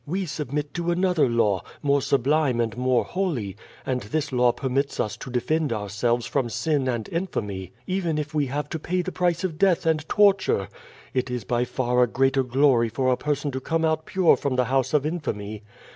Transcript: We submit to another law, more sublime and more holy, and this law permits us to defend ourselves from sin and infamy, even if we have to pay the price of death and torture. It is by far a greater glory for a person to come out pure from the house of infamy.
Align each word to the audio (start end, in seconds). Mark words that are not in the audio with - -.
We 0.07 0.25
submit 0.25 0.73
to 0.73 0.89
another 0.89 1.29
law, 1.29 1.61
more 1.83 2.01
sublime 2.01 2.59
and 2.59 2.75
more 2.75 3.03
holy, 3.03 3.55
and 3.85 4.01
this 4.01 4.31
law 4.31 4.51
permits 4.51 4.99
us 4.99 5.15
to 5.17 5.29
defend 5.29 5.71
ourselves 5.71 6.25
from 6.25 6.49
sin 6.49 6.87
and 6.87 7.07
infamy, 7.11 7.71
even 7.85 8.17
if 8.17 8.33
we 8.33 8.47
have 8.47 8.67
to 8.69 8.79
pay 8.79 9.03
the 9.03 9.11
price 9.11 9.43
of 9.43 9.59
death 9.59 9.85
and 9.85 10.09
torture. 10.09 10.69
It 11.13 11.29
is 11.29 11.43
by 11.43 11.65
far 11.65 12.01
a 12.01 12.07
greater 12.07 12.41
glory 12.41 12.89
for 12.89 13.11
a 13.11 13.15
person 13.15 13.51
to 13.51 13.59
come 13.59 13.85
out 13.85 14.07
pure 14.07 14.35
from 14.35 14.55
the 14.55 14.65
house 14.73 14.95
of 14.95 15.05
infamy. 15.05 15.61